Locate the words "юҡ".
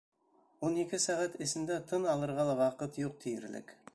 3.05-3.23